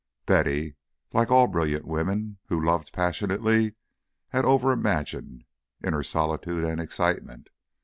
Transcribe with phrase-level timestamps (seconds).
[0.25, 0.77] Betty,
[1.13, 3.75] like all brilliant women who love passionately,
[4.29, 5.43] had over imagined,
[5.79, 7.49] in her solitude and excitement.